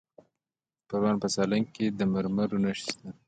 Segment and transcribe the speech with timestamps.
[0.77, 3.07] د پروان په سالنګ کې د مرمرو نښې شته.